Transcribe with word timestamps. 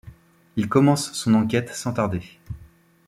Il 0.55 0.67
commence 0.67 1.13
son 1.13 1.35
enquête 1.35 1.69
sans 1.75 1.93
tarder. 1.93 2.23